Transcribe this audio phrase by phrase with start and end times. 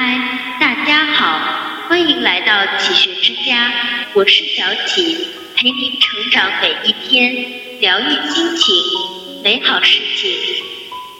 [0.00, 0.16] 嗨，
[0.60, 3.72] 大家好，欢迎来到启学之家，
[4.14, 5.26] 我是小启，
[5.56, 7.34] 陪您成长每一天，
[7.80, 10.30] 疗愈心情，美好事情。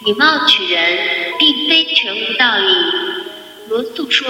[0.07, 0.97] 以貌取人，
[1.41, 2.73] 并非全无道理。
[3.69, 4.29] 罗素说，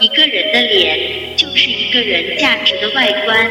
[0.00, 3.50] 一个人的脸就是一个人价值的外观，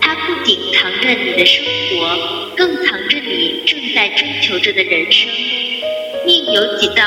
[0.00, 5.30] 它不仅藏着你的生活，更藏着你正在追求着的人生。
[6.26, 7.04] 命由己造，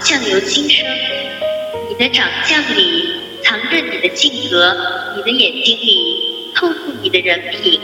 [0.00, 0.86] 相由心生。
[1.98, 3.08] 你的长相里
[3.42, 4.76] 藏着你的性格，
[5.16, 7.80] 你的眼睛里透露你的人品。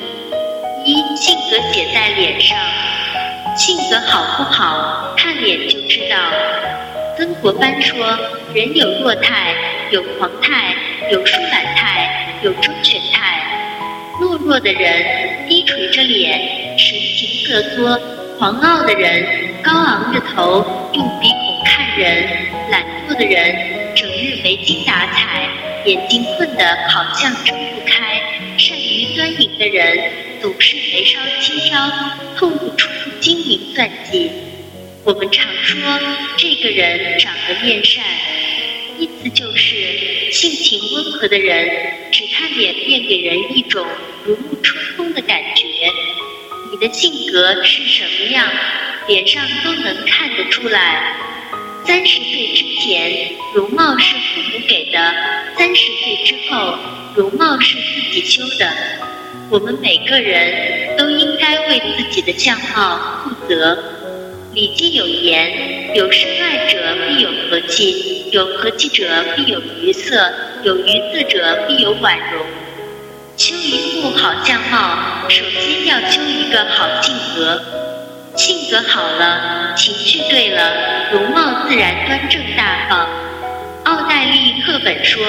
[0.85, 2.59] 一性格写在脸上，
[3.57, 6.17] 性格好不好，看脸就知道。
[7.17, 7.97] 曾国藩说
[8.53, 9.55] ：“人有弱态，
[9.91, 10.75] 有狂态，
[11.11, 13.41] 有疏懒态，有周全态。
[14.21, 17.99] 懦弱的人低垂着脸，神情瑟缩；
[18.39, 22.27] 狂傲的人高昂着头，用鼻孔看人；
[22.71, 23.72] 懒惰的人
[24.43, 25.49] 没精打采，
[25.87, 28.21] 眼睛困得好像睁不开；
[28.59, 31.91] 善于钻营的人总是眉梢轻挑，
[32.37, 32.89] 透露出
[33.21, 34.31] 精明算计。
[35.05, 35.79] 我们常说
[36.37, 38.05] 这个人长得面善，
[38.99, 41.71] 意思就是性情温和的人，
[42.11, 43.87] 只看脸面给人一种
[44.25, 45.65] 如沐春风的感觉。
[46.73, 48.49] 你的性格是什么样，
[49.07, 51.17] 脸上都能看得出来。
[51.87, 54.99] 三十岁之前，容貌是父母给的；
[55.57, 56.79] 三十岁之后，
[57.17, 58.71] 容貌是自己修的。
[59.51, 63.75] 我们每个人都应该为自己的相貌负责。
[64.55, 72.47] 《礼记》有言：“有深爱者必有和气，有和气者必有愉色，有愉色者必有婉容。”
[73.37, 77.61] 修一副好相貌，首先要修一个好性格。
[78.35, 83.07] 性格好了，情绪对了，容貌自然端正大方。
[83.85, 85.23] 奥黛丽·赫本说：“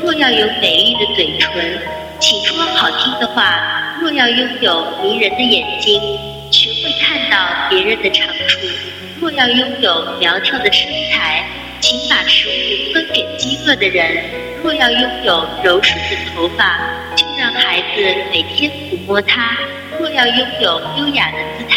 [0.00, 1.50] 若要有美丽的嘴唇，
[2.20, 3.42] 请说好听的话；
[4.00, 6.00] 若要拥有迷人的眼睛，
[6.52, 8.60] 学会看到别人的长处；
[9.20, 11.44] 若要拥有苗条的身材，
[11.80, 14.06] 请把食物分给饥饿的人；
[14.62, 16.78] 若要拥有柔顺的头发，
[17.16, 19.56] 就让孩子每天抚摸它；
[19.98, 21.73] 若要拥有优雅的姿态，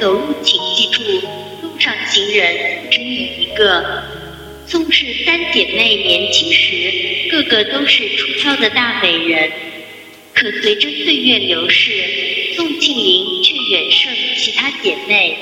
[0.00, 1.02] 走路请记住，
[1.60, 4.02] 路上行人只你一个。
[4.66, 9.50] 宋氏三姐妹年轻时，个个都是出挑的大美人，
[10.32, 11.92] 可随着岁月流逝，
[12.56, 15.36] 宋庆龄却远胜其他姐妹。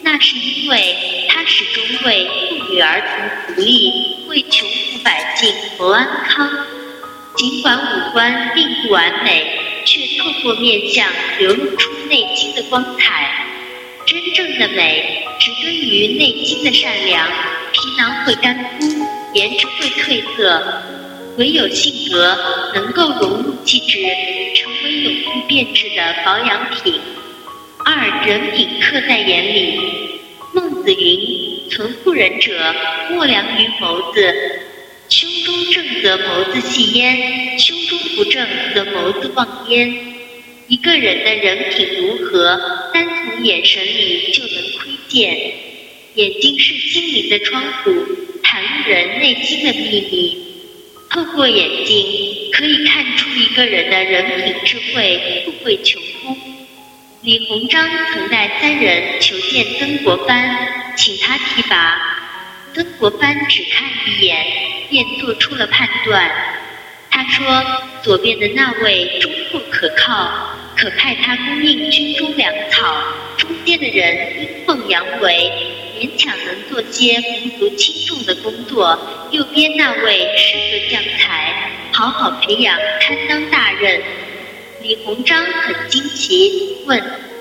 [0.00, 0.96] 那是因为
[1.28, 3.02] 她始终为妇女儿
[3.46, 3.92] 童福利，
[4.28, 6.48] 为穷苦百姓谋安康。
[7.36, 11.06] 尽管五官并不完美，却透过面相
[11.38, 13.48] 流露出内心的光彩。
[14.12, 17.26] 真正的美，植根于内心的善良。
[17.72, 18.86] 皮囊会干枯，
[19.32, 20.82] 颜值会褪色，
[21.38, 22.36] 唯有性格
[22.74, 24.02] 能够融入气质，
[24.54, 27.00] 成为永不变质的保养品。
[27.86, 29.80] 二人品刻在眼里。
[30.52, 32.74] 孟子云：“存妇人者，
[33.08, 34.34] 莫良于眸子。
[35.08, 40.11] 胸中正则眸子细焉，胸中不正则眸子望焉。”
[40.68, 45.52] 一个人的人品如何，单从眼神里就能窥见。
[46.14, 47.90] 眼睛是心灵的窗户，
[48.42, 50.38] 袒露人内心的秘密。
[51.10, 56.36] 透过眼睛，可以看出一个人的人品、智慧、富贵、穷通。
[57.22, 61.98] 李鸿章曾带三人求见曾国藩，请他提拔。
[62.74, 64.46] 曾国藩只看一眼，
[64.90, 66.30] 便做出了判断。
[67.12, 67.46] 他说
[68.02, 72.86] ：“左边的那位忠厚可靠，可派他供应军中粮草；
[73.36, 75.52] 中间的人阴奉阳违。”
[76.00, 78.98] 勉强能做些无足轻重的工作，
[79.30, 84.02] 右边那位是个将才，好好培养，堪当大任。
[84.82, 87.00] 李鸿章很惊奇，问：“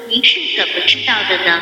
[0.09, 1.61] 您是怎么知道的呢？”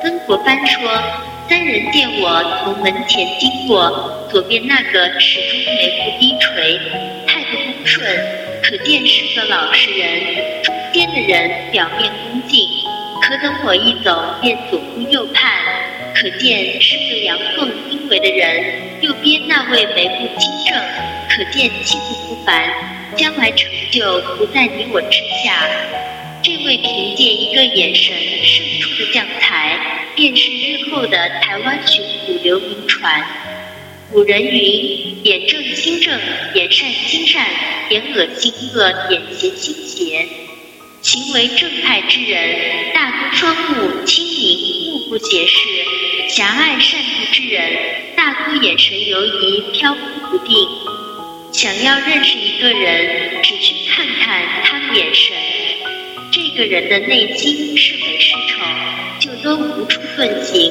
[0.00, 1.02] 曾国藩说
[1.48, 6.80] ：“三人见我从门前经过，左边那个始终眉目低垂，
[7.84, 8.06] 顺，
[8.62, 12.68] 可见是个老实人；中间的人表面恭敬，
[13.22, 15.52] 可等我一走，便左顾右盼。”
[16.14, 20.78] 可见是个阳奉阴违的人，右边那位眉目清正，
[21.28, 22.70] 可见气度不凡，
[23.16, 25.66] 将来成就不在你我之下。
[26.42, 28.14] 这位凭借一个眼神
[28.44, 29.80] 胜出的将才，
[30.14, 33.20] 便是日后的台湾巡抚刘铭传。
[34.12, 36.20] 古人云：眼正心正，
[36.54, 37.46] 眼善心善，
[37.88, 40.28] 眼恶心恶，眼邪心邪。
[41.00, 45.56] 行为正派之人，大多双目清明，目不斜视；
[46.28, 47.62] 狭隘善妒之人，
[48.14, 50.00] 大多眼神游移、飘忽
[50.30, 50.68] 不定。
[51.50, 55.34] 想要认识一个人，只需看看他的眼神，
[56.30, 58.60] 这个人的内心是美是丑，
[59.20, 60.70] 就都无处遁形。